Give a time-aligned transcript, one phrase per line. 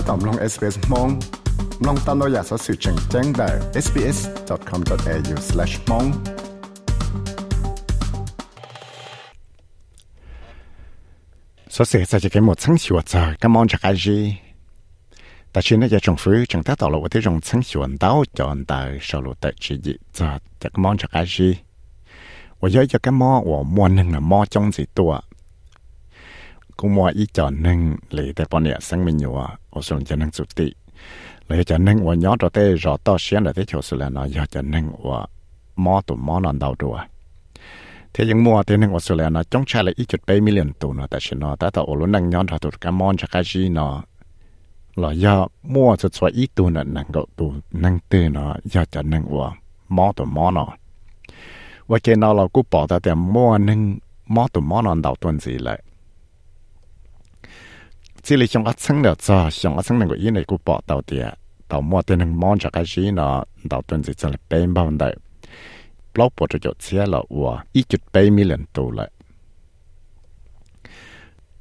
[0.08, 1.08] ตอมลง SBS มอง
[1.86, 3.48] ลองตามเราอยากสอสื่อแจ้งแจ้งได้
[3.84, 6.06] sbs.com.au/mong
[11.74, 14.06] สอสื่อจะจะหมดทั้งชัวจะก็มองจากอะไร
[15.50, 18.78] แต่ชิ้นนี้จะจงฟื้นจงตั้งต่อเราว่าที่จงทั้งชัวดาวจอนแต่
[19.08, 20.28] สรุปแต่ชีวิตจะ
[20.60, 21.36] จะก็มองจากอะไร
[22.60, 25.22] 我要一个么，我摸能了摸种子多。
[26.80, 27.78] กูมัวอีจอนหนึ่ง
[28.12, 30.68] เลยแต่ปอนเนี่ยสังมินอยู่อ่ะโอสุนจะนั่งสุติ
[31.46, 35.20] เลยจะนั่งวันย้อนตัวเตรอต่อเชียนแต่ที่โชสุแล้วเนาะอยากจะนั่งว่า
[35.84, 36.96] มอตุมอนอนดาวดัว
[38.12, 43.92] เที่ยังมัวเที่นั่งโอสุแล้วเนาะจงใช้เลยอีจุดไปมิลลิอนตัวเนาะแต่ฉันเนาะแต่ต่อโอลุนั่งย้อนตัวตัวกันมอนจากการจีเนาะ
[44.98, 45.40] เราอยาก
[45.74, 47.48] มัวจะสวยอีตัวนั่นนั่งก็ตัว
[47.84, 49.46] นั่งตื่นเนาะอยากจะนั่งว่า
[49.96, 50.70] มอตุมอเนาะ
[51.88, 53.80] ว่าเกณฑ์เรากูบอกแต่มัวนั่ง
[54.34, 55.78] มอตุมอนอนดาวตัวสิเลย
[58.23, 60.81] chỉ là trong ắt sáng cho, trong ắt sáng này của yên này của bỏ
[60.87, 61.33] tàu tiệt
[61.67, 65.15] tàu mua tiền hàng cái gì nó tàu tuần gì cho là bên bao đấy
[66.13, 69.11] blog bỏ cho chỗ xe là của ít chút bảy million đô lại.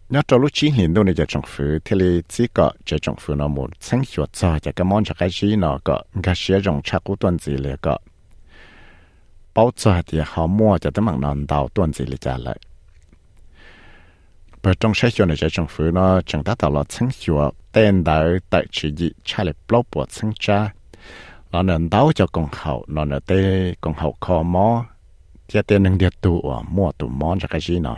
[0.08, 3.16] Nhớ cho lúc chín hiện đâu này, giờ trong phủ thì chỉ có giờ trong
[3.18, 6.34] phủ nó một sáng hiệu cho giờ cái món cho cái gì nó có cái
[6.36, 7.98] xe rong chắc của tuần gì là có.
[9.54, 12.36] Bảo cho thì họ mua cho tấm bằng nón tàu tuần gì là trả
[14.62, 17.50] bởi trong sách cho này sẽ trong phủ nó chẳng ta tạo là chứng chùa
[17.72, 20.72] tên đạo tại chỉ dị cha lại blog của chứng cha.
[21.52, 24.86] Nó nên đáo cho con hậu, nó nên tê con hậu khó mò
[25.48, 27.96] thì tên nâng điệt tụ ở mua tụ món cho cái gì nó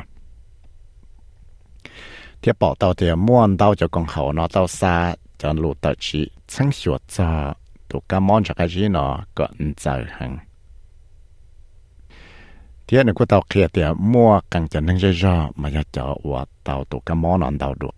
[2.43, 5.95] thì bảo tao thì mua đáo cho con hậu, nó tao xa cho lụ tại
[5.99, 7.55] chỉ chứng chùa cho
[7.89, 10.39] tụ cá món cho cái gì nó có giờ giải hàng
[12.92, 17.90] ที่นึกว่าเตาเคลียเตียมั่วกังจะนึงจะรอมาจะเจาะว่าเตาตุกมอนอนเตาดุ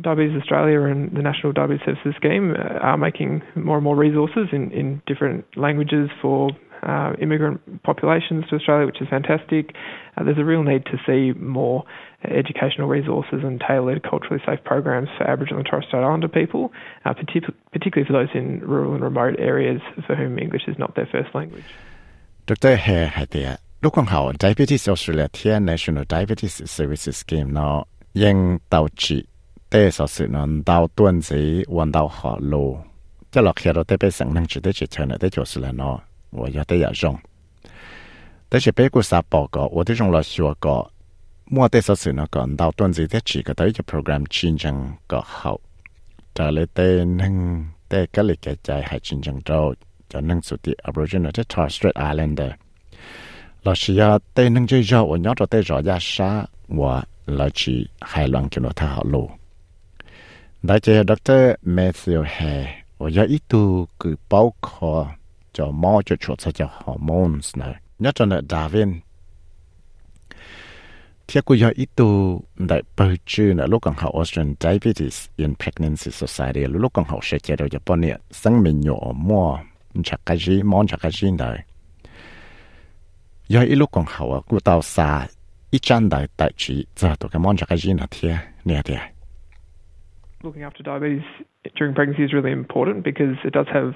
[0.00, 2.46] Diabetes Australia and the National Diabetes Services Scheme
[2.80, 6.50] are making more and more resources in, in different languages for
[6.82, 9.74] uh, immigrant populations to Australia, which is fantastic.
[10.16, 11.84] Uh, there's a real need to see more
[12.24, 16.72] educational resources and tailored culturally safe programs for Aboriginal and Torres Strait Islander people,
[17.04, 21.08] uh, particularly for those in rural and remote areas for whom English is not their
[21.10, 21.64] first language.
[22.46, 22.76] Dr.
[22.76, 27.77] Hare Hatia ลูกของเขา Diabetes Australia ที่ National Diabetes Services Scheme เนาะ
[28.23, 28.37] ยัง
[28.69, 29.17] เตาจี
[29.69, 31.41] เต้สอสื่อนันดาวต้วนสี
[31.75, 32.53] วันดาวหอโล
[33.31, 35.95] จะหลอกเขียเราได้ไปสังนังจิตได้จิตเชนะได้จดสุแล้วเนาะ
[36.39, 37.15] ว่าอยากได้อยากจง
[38.47, 40.75] แต่จะไปกูสาปอกก็ว่าที่จงเราชัวก็
[41.53, 44.75] มั่วเต้สอสื่อนะก่อนดาวต้วนสีได้จีก็ได้จะโปรแกรมชินจัง
[45.11, 45.51] ก็เขา
[46.35, 46.87] จะเลยเต้
[47.19, 47.35] นึ่ง
[47.89, 49.59] เต้ก็เลยแก่ใจหายชินจังเจ้า
[50.11, 52.51] จะนึ่งสุดที่ Aboriginal ที่ Torres Strait Islander
[53.65, 57.03] là chỉ à tê nâng chơi giàu và nhóm cho tê rõ ra xa và
[57.25, 59.29] là chỉ hài lòng cho nó thả họ lù
[60.63, 65.07] đại chế doctor Matthew Hay và giờ ít tu cứ bao khó
[65.53, 68.99] cho mò cho chuột sẽ cho hormones này nhất cho nợ đà viên
[71.27, 75.53] thiết của giờ ít tu đại bơi chư nợ lúc còn học Australian Diabetes in
[75.55, 79.59] Pregnancy Society lúc còn học sẽ chế đầu Japan nè sáng mình nhỏ mò
[80.03, 81.63] chặt cái gì món chặt cái gì này
[90.43, 91.25] Looking after diabetes
[91.77, 93.93] during pregnancy is really important because it does have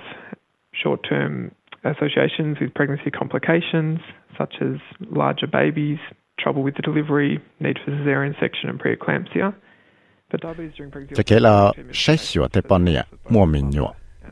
[0.81, 1.51] short-term
[1.83, 3.99] associations with pregnancy complications
[4.37, 4.75] such as
[5.21, 5.99] larger babies,
[6.39, 9.53] trouble with the delivery, need for cesarean section and preeclampsia.
[10.29, 11.55] But diabetes during pregnancy จะเกลา
[11.99, 13.89] ใช้สิวเตปอนเนี่ยมัวมินยัว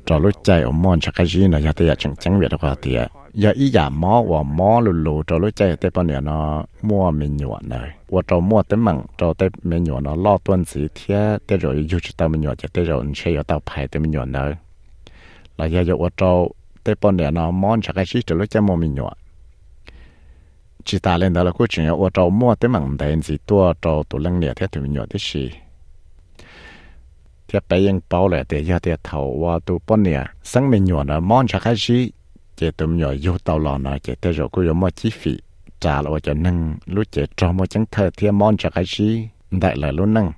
[0.08, 3.00] จะรู้ใจอมมอนจากจีนนะยาเตียจังจังเวียดกว่าเตีย
[3.38, 6.66] giờ ý giả mò và mò lù lù cho lối chơi tế bao nhiêu nó
[6.82, 7.90] mua mình nhuận này.
[8.10, 11.58] Và cho mua tế mặn cho tế mình nhuận nó lo tuân sĩ thế tế
[11.58, 14.00] rồi dù cho tao mình nhuận cho tế rồi anh chơi ở tao phải tế
[14.00, 14.54] mình nhuận này.
[15.58, 16.48] Là giờ giờ và cho
[16.84, 19.14] tế bao nhiêu nó mò chắc cái gì cho lối chơi mua mình nhuận
[20.84, 23.74] chỉ ta lên đó là cuối chuyện và cho mua tế mặn đấy gì tua
[23.82, 25.52] cho tụ lăng liệt thế tụi mình nhuận thế gì
[27.48, 30.86] thế bây giờ bảo lại để giờ để thầu và tụ bao nhiêu sáng mình
[30.86, 32.12] nhuận nó mò chắc cái gì
[32.58, 35.38] chế tụm nhỏ yêu tàu lò nọ, chế tới rồi cũng yếu mò chi phí.
[35.80, 39.30] Trả lại cho nâng lúc chế cho mò chẳng thơ thì mòn cho cái gì
[39.52, 40.32] đại là luôn nâng.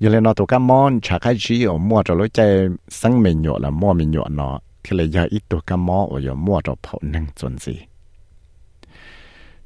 [0.00, 3.22] Giờ lên nó tụ cá mòn trả cái gì ở mua cho lúc chế sáng
[3.22, 6.20] mình nhọ là mua mình nhọ nó thì là giờ ít tụ cá mò ở
[6.20, 7.78] giờ mua cho phổ nâng chuẩn gì.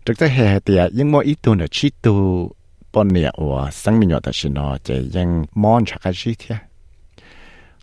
[0.04, 2.50] Trực tế hè thì nhưng mua ít tụ là chỉ tụ.
[2.92, 6.34] Bọn nè ở sáng mình nhọ là chỉ nó chế ยัง mòn trả cái gì
[6.38, 6.56] thế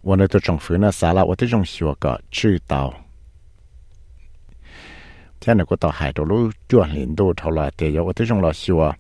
[0.03, 2.93] và nơi tôi trồng phứ là xả là ở tôi trồng xua cái chữ tàu
[5.46, 8.26] thế này của tàu hải đồ lũ chuẩn liền đồ thầu lại thì ở tôi
[8.28, 8.92] trồng là xua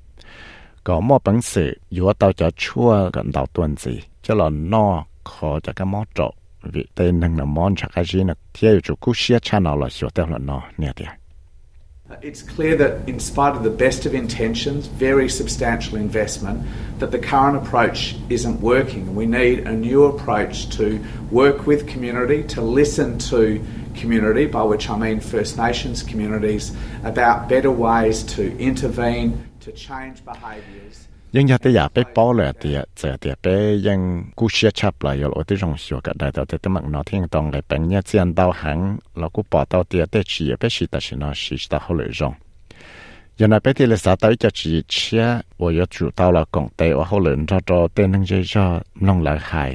[0.84, 5.04] có món bằng sự yếu tàu cho chua gần đầu tuần gì cho là no
[5.24, 8.68] khó cho cái món trộn vì tên năng là món chắc cái gì là thì
[8.82, 11.08] chủ cú xia channel là xua theo là no nè tiệt
[12.22, 16.60] It's clear that, in spite of the best of intentions, very substantial investment,
[17.00, 19.16] that the current approach isn't working.
[19.16, 21.00] We need a new approach to
[21.32, 23.60] work with community, to listen to
[24.02, 26.64] community, by which I mean First Nations communities,
[27.02, 29.28] about better ways to intervene,
[29.64, 30.96] to change behaviours.
[31.36, 33.46] ยังอยากจะอยากไปป้อเลยเตียเจอเตียไป
[33.86, 34.00] ยัง
[34.38, 38.78] กูเชียชับเลยอยู่โอที่รงสัวก็ได้แต่แต่มักนอที่ยังต้องเลยเป็นเนี่ยเจียนดาวหัง
[39.18, 42.32] แล้วกูปอเตาเตียเตชีไปชิตาชินอชิตาเขาเลยจง
[43.38, 45.26] ยังไปที่เลสาตาจะชีเชีย
[45.60, 48.64] ว่าจะจุดเตาเรากงเตว่าเขาเลยจอจอเต้นนั่งเจอจอ
[49.06, 49.70] น้องหลายหาย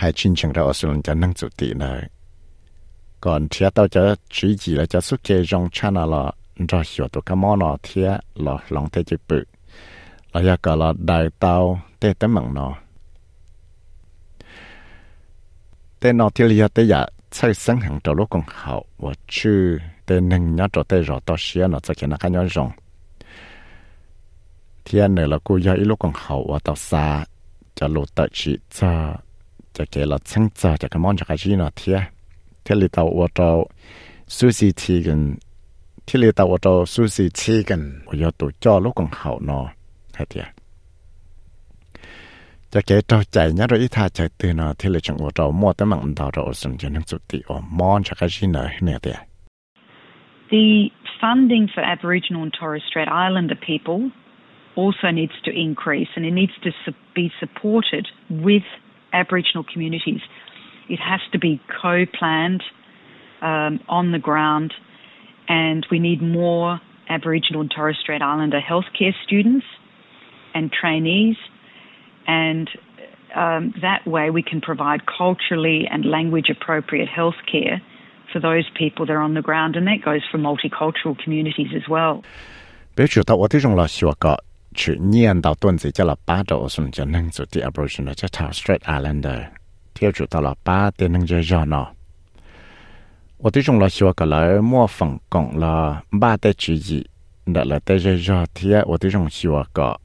[0.00, 2.15] หายชินเชิงเราอสุนจะนั่งจุดตีเลย
[3.26, 6.32] còn thia tao cho chỉ chỉ là cho xuất chế trong China là
[6.68, 9.44] cho hiểu tụ cái món nó thia là lòng thế chữ bự.
[10.32, 12.74] Là ya cả là đại tao thế tấm mạng nó
[16.00, 19.78] thế nó thì là thế ya chơi sáng hàng trâu lúc còn hậu và chữ
[20.06, 22.70] thế nâng nhá trâu thế rõ to xia nó cho cái nó cái nhá rồng
[24.84, 27.24] thiên nữa là cô ya ít lúc còn hậu và tao xa
[27.74, 29.14] cho lụt tới chỉ cho
[29.72, 32.00] cho cái là sáng cho cho cái món cho cái gì nó thiệt
[32.66, 33.66] thì thì là tao và tao
[34.26, 35.34] sushi thì gần
[36.06, 39.40] thì là tao và tao sushi thì gần và ya tụ cho lúc còn hậu
[39.40, 39.68] nó
[40.14, 40.44] hết tiệt
[42.70, 45.30] cho cái trâu chạy nhá rồi ít tha chạy từ nó thì là chẳng có
[45.34, 48.28] trâu mua tới mặn đào rồi sừng cho nó chút tí ở món cho cái
[48.28, 49.16] gì nữa nè tiệt
[50.50, 50.90] The
[51.20, 54.10] funding for Aboriginal and Torres Strait Islander people
[54.76, 56.70] also needs to increase and it needs to
[57.14, 58.62] be supported with
[59.12, 60.22] Aboriginal communities.
[60.89, 62.63] It has to be co-planned
[63.41, 64.73] um, on the ground
[65.47, 66.79] and we need more
[67.09, 69.65] Aboriginal and Torres Strait Islander healthcare students
[70.53, 71.35] and trainees,
[72.25, 72.69] and
[73.35, 77.81] um, that way we can provide culturally and language appropriate healthcare
[78.31, 81.83] for those people that are on the ground, and that goes for multicultural communities as
[81.89, 82.23] well.
[82.95, 84.37] 别知道我这种了学个
[84.75, 89.47] 去念到段子叫了八周，是就能做第 Aboriginal 叫 Torres Strait Islander，
[89.96, 91.92] theo chủ tàu là ba tiền năng dây dò nọ
[93.38, 97.04] ở tuy chung là xưa cả là mua phần cộng là ba tê chỉ gì
[97.46, 99.96] đã là tê dây dò thì ở tuy chung xưa cả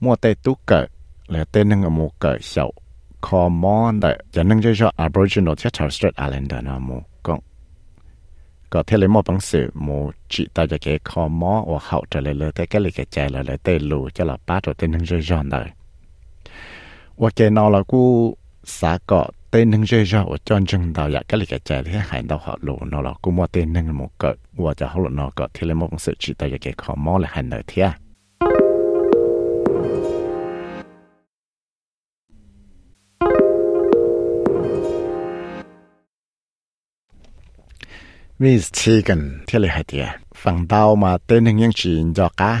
[0.00, 0.86] mua tê tú cỡ
[1.26, 2.72] là tê năng ở mua cỡ sầu
[3.20, 7.40] khó mò để cho năng dây dò Aboriginal theo Torres Strait Islander nọ mua cộng
[8.70, 12.04] có thể lấy một bằng sự một chỉ ta cho cái khó mò và hậu
[12.10, 14.60] trở lại lời tới cái lời cái chạy lại lời tê lù cho là ba
[14.62, 15.70] rồi tê năng dây dò này
[17.16, 21.22] và cái nào là cú xã cọ tên nâng dây cho cho chân đạo ya
[21.28, 23.98] cái lịch cái chạy thì hải đạo họ lộ nó là cũng mua tên nâng
[23.98, 26.94] một cỡ và cho họ nó cỡ thì lấy một sự chỉ tạo cái khó
[26.94, 27.90] mò là hành đời thiệt
[38.38, 42.28] vì chỉ cần thế là hay tiệt phần đau mà tên hình nhân chỉ cho
[42.36, 42.60] cá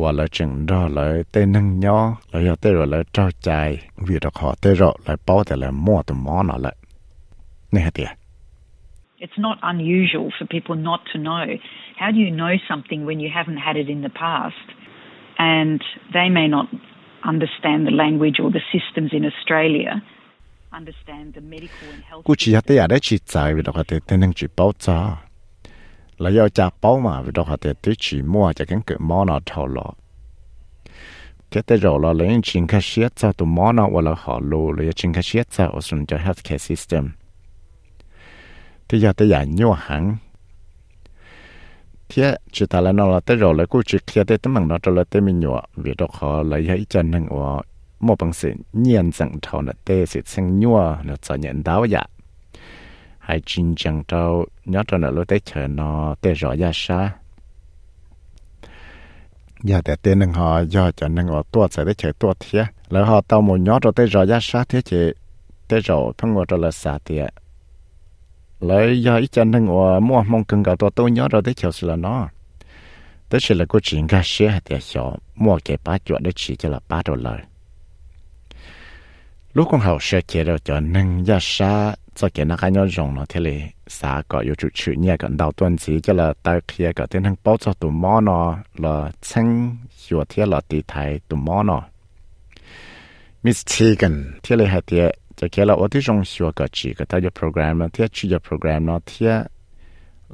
[0.00, 1.98] ว่าเราจึงรอเลยเต้นั่งย่อ
[2.30, 3.50] เราอยากเต้เราเลยเจ้าใจ
[4.06, 6.74] วิธีขอเต้เราเลยป้อแต่เลยมั่วตัวมอน่ะเลย
[7.74, 8.10] นี่ฮะเดีย
[9.24, 11.44] It's not unusual for people not to know.
[12.00, 14.66] How do you know something when you haven't had it in the past?
[15.56, 15.80] And
[16.16, 16.66] they may not
[17.32, 19.90] understand the language or the systems in Australia.
[20.80, 22.22] Understand the medical and health.
[22.26, 24.98] กูชี้ให้เต้อะไรชี้ใจวิธีขอเต้เต้นั่งจีบป้อจ้า
[26.18, 28.96] là do cha bảo mà vì đâu họ thì tí chỉ mua cho cái cửa
[28.98, 29.92] món nào thầu lọ.
[31.50, 34.40] Cái tế rồi là lấy chính cái siết cho tụ món nào hoặc là họ
[34.40, 37.10] lù lấy chính cái siết cho ở trong cho healthcare system.
[38.88, 40.16] Thì giờ tới giải nhiều hẳn.
[42.08, 44.68] Thế chỉ ta là nó là tới rồi là cô chỉ kia tới tấm bằng
[44.68, 47.62] nó cho là tới mình nhỏ vì đâu họ lấy hai chân hàng của
[48.00, 51.84] một bằng sự nhiên dẫn thầu là tế sự sinh nhỏ là cho nhận đáo
[51.84, 52.04] dạ
[53.24, 57.12] hay chính chẳng trâu nhớ cho nó lúc tới chờ nó tới rõ ra xa
[59.62, 62.34] giờ dạ, để tên nâng họ giờ cho nâng họ tua sẽ tới chờ tua
[62.40, 64.96] thế lỡ họ tao một nhớ cho tới rõ ra xa thế chị
[65.68, 67.28] tới rõ thông qua cho là xa thế
[68.60, 71.54] lỡ giờ ít chân nâng họ mua mong cần cả tôi tôi nhớ rồi tới
[71.54, 72.28] chờ là nó.
[73.28, 76.56] Tới chỉ là có chuyện ra xe thì hiểu mua cái ba chuyện để chỉ
[76.56, 77.38] cho là ba đô lời.
[79.52, 82.86] Lúc con hậu sẽ chế rồi cho nâng ra xa cho cái nó cái nhau
[83.14, 86.60] nó thế này xã có yêu chủ nhẹ gần đầu tuần chỉ cho là tới
[86.68, 89.76] kia cái tên thằng bao cho tụi mò nó là chân
[90.10, 91.82] yêu thế là tỷ thái tụi mò nó
[93.42, 99.32] Miss Tegan thế này hay thế cho cái là ở ที่รงชัวก็จีก็ถ้าจะ program นะที่ชื่อจะ program นะที่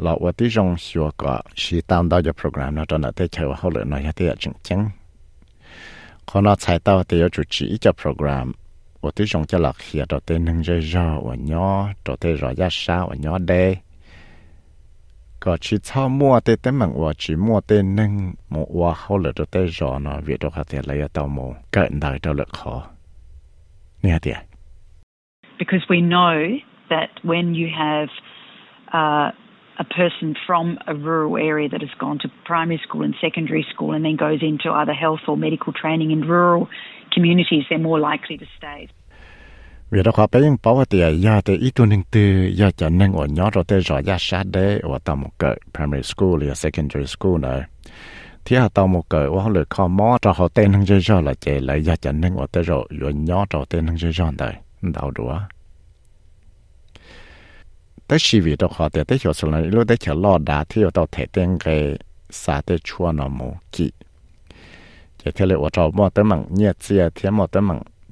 [0.02, 4.80] เราว่าที่รงชัวก็ชีตามได้จะ program นะตอนนั้นที่ใช้ว่าเขาเลยน้อยที่จะจริงจัง
[6.28, 8.46] คนเราใช้ตัวที่จะจุดจีจะ program
[9.01, 13.77] 我对上只落去到对能热热我nhỏ到对热一沙我nhỏ đây
[15.39, 19.17] có chỉ sau mua tê tế mạng và chỉ mua tê nâng một hoa hậu
[19.17, 22.33] lửa cho tê rõ nó việc đó có thể lấy tàu mù cận đời cho
[22.33, 22.87] lực khó
[24.03, 24.37] nè tiệt
[25.59, 28.09] because we know that when you have
[28.87, 29.38] uh,
[29.80, 33.92] a person from a rural area that has gone to primary school and secondary school
[33.94, 36.68] and then goes into either health or medical training in rural
[37.14, 38.88] communities, they're more likely to stay.
[39.90, 40.02] vì
[42.90, 43.26] nên ở
[45.40, 47.38] rồi primary school หรือ secondary school
[58.10, 60.64] này thì cho cho vì đó họ tới chỗ này lúc để chỗ lo đá
[60.68, 61.98] thì ở tàu thể tên cái
[62.30, 63.90] xã tới chua nó một kỹ
[65.24, 67.62] chỉ theo ở trong mò tới mảng nhiệt chia thì mò tới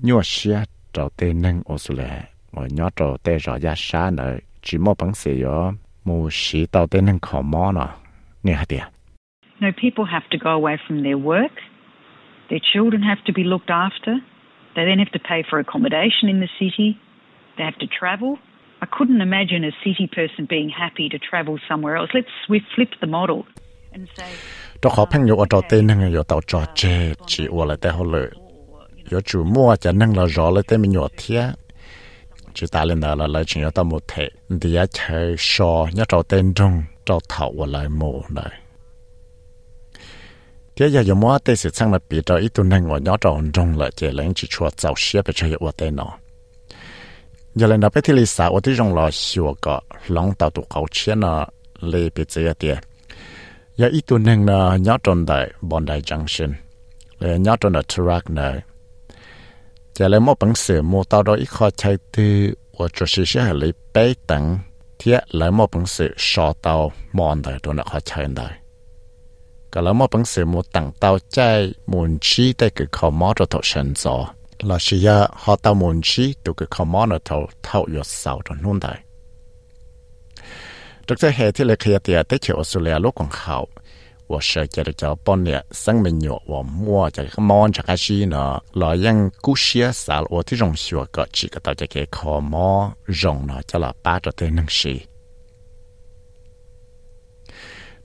[0.03, 0.59] nhua xia
[0.93, 2.21] trò tê nâng ô số lệ
[2.53, 5.73] mà nhớ trò tê rõ ra xa nợ chỉ mò bằng xì yo
[6.05, 7.73] mù xí tàu tê nâng khó mò
[8.45, 8.85] nè hả tìa
[9.61, 11.53] No, people have to go away from their work.
[12.49, 14.15] Their children have to be looked after.
[14.75, 16.97] They then have to pay for accommodation in the city.
[17.57, 18.39] They have to travel.
[18.81, 22.11] I couldn't imagine a city person being happy to travel somewhere else.
[22.15, 23.43] Let's we flip the model
[23.93, 24.33] and say.
[24.83, 27.91] Đó khó phăng ở trò tên nâng ở tàu trò chê chỉ ở lại tê
[27.91, 28.31] hồ lợi.
[29.13, 31.43] Yo chủ mua cho nâng là rõ lại tê mình nhỏ thía.
[32.55, 34.29] Chỉ ta lên đó là lại chỉ ở tàu một thể.
[34.61, 38.61] Thì á chơi sò, nhớ trò tên trong trò thảo ở lại mù này.
[40.77, 43.17] Thế giờ dùng mua tê sự sang là bị trò ít tu nâng ở nhỏ
[43.17, 46.19] trò trong lại chỉ lấy chỉ chua giàu xếp về chơi ở tên nó
[47.59, 50.63] giờ lên đó bé thì lisa ở ที่ trong lò xua có lòng tàu tụ
[50.75, 51.47] cầu chiến nó
[51.81, 52.79] lê bị chơi tiệt
[53.77, 56.53] giờ ít tuần hàng nó nhớ trong đại Bondi Junction.
[57.19, 58.63] Lê nhớ trong đại truck này
[59.95, 63.23] giờ lên một bằng sự mua tàu đó ít khó chạy từ ở chỗ xí
[63.27, 64.59] xí lấy bé tặng
[64.99, 68.59] thiết lấy một bằng sự sò tàu mòn đại đó nó khó chạy đại
[69.73, 73.33] cả lấy một bằng sự mua tặng tàu chạy muốn chi tại cái khó mỏ
[73.37, 74.27] cho thọ sân gió
[74.63, 78.81] là chỉ ya họ ta muốn chỉ tụ cái commodity thâu yếu sáu trong nông
[78.81, 78.99] đại.
[81.07, 83.69] Được thế hệ thì lấy khi tiệt tới chiều Australia lúc còn học,
[84.29, 87.73] và sự chỉ được cho bọn nè sang mình nhọ và mua cho cái món
[87.73, 91.49] cho cái gì nữa, là những cú xia sáu và thì rong xua cả chỉ
[91.49, 95.01] có tạo cho cái khó mò rong nó cho là ba cho tới năng sĩ.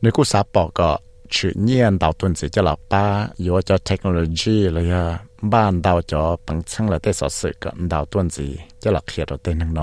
[0.02, 0.98] Nếu cú sáu bỏ cả
[1.34, 6.38] chữ nhiên đào tuần sẽ cho là ba yếu cho technology là ya ban cho
[6.48, 9.60] bằng chăng là tế sở sự cận đào tuần gì cho là khía đầu tên
[9.60, 9.74] năng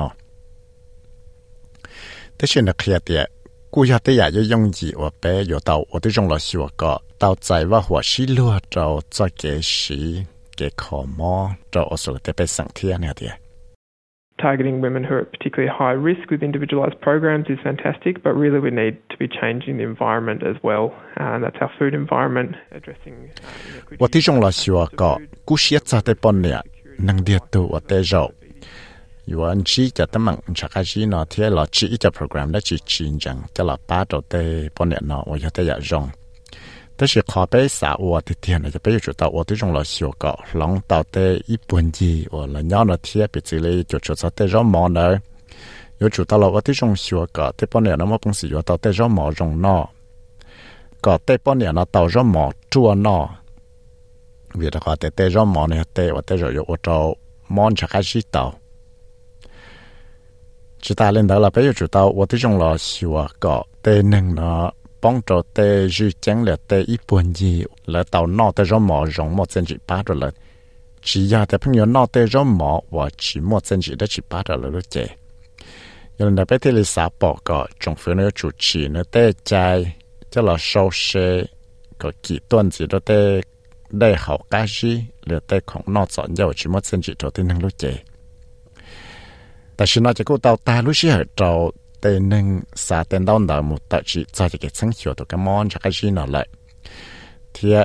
[2.39, 3.31] thế chuyện là khía tiệt
[3.71, 6.39] cú ya tế ya yếu dùng gì ở bé yếu đào ở tế trong là
[6.39, 10.23] sửa cọ đào chạy và hòa sĩ lúa trâu cho kế sĩ
[10.57, 13.40] kế khó mò trâu ở sở tế bé sáng thiên này tiệt
[14.41, 18.59] targeting women who are at particularly high risk with individualised programs is fantastic, but really
[18.59, 22.57] we need to be changing the environment as well, uh, and that's our food environment,
[22.73, 23.31] addressing
[31.59, 32.53] uh, chi program.
[32.53, 32.79] Te
[35.81, 36.13] jong
[37.00, 45.20] 但是靠背啥我的天呢，就被知道我这种老小个，浪到的一本地，我了鸟那天别这里就知道的让毛呢，
[45.98, 49.88] 有知道了我这种小个，这半年那么本事有到的让毛用孬，
[51.02, 53.30] 个这半年那到让毛做孬，
[54.58, 57.14] vì đó có tê tê rõ món này tê và tê rồi yo cho
[57.50, 58.54] món chắc cái gì tao
[60.82, 63.64] chỉ ta lên đó là bây giờ chủ tao và tôi trong là xíu có
[63.82, 70.33] tê nâng nó 帮助的是将来的一半业，来到脑袋上毛绒毛增值八着了。
[71.03, 74.49] chỉ ya thì phong yon nọt rồi mỏ và chỉ một chân chỉ đã chỉ bắt
[74.49, 75.07] được lúc chế
[76.19, 79.97] yon đã biết thì xã bỏ có trong phía nơi chủ trì nơi tê chạy
[80.31, 81.45] cho là sâu xe
[81.99, 83.41] có kỹ tuần gì đó tê
[83.91, 87.31] đại học cá gì là tê không nọt dọn dầu chỉ một chân chỉ cho
[87.31, 87.95] tin năng lúc chế
[89.77, 96.46] tại sao nó chỉ có tàu ta lúc xí ở tàu ซนจิโตที่นั่งรู้เจแต่ชินอจะกูเตาตารู้เชื่อเราแต่หนึ่งสาเต็นดาวดาวมุตจิจะจะเก็บสังเขียวตัวกมอนจากชีนอเลย
[97.54, 97.78] เทีย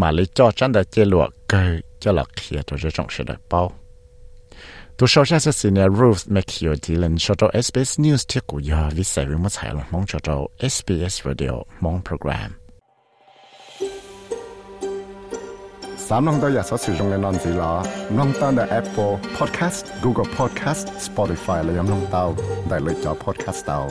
[0.00, 3.62] มาเลยจอจันได้เจลวกเกยจะหลอกเขียตัวจะจงเสด็จเป้า
[4.96, 10.30] ตัวชาวชาติสิเนี่ยรูธแมคคิวดีเลนชด SBS News ที่กูยาวิสัยวิมุตไทยลงมองชด
[10.74, 12.50] SBS Radio มองโปรแกรม
[16.09, 17.73] สามน้องตัวอยากสอสื่อตรงในนอนสีล้อ
[18.17, 22.25] น้องตั้งแต่ Apple Podcast Google Podcast Spotify และยังน้องเต้า
[22.67, 23.81] ได้เลยจอ Podcast เต้า